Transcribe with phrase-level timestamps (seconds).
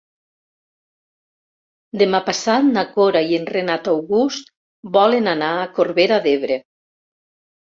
[2.03, 4.51] Demà passat na Cora i en Renat August
[4.99, 6.59] volen anar a Corbera d'Ebre.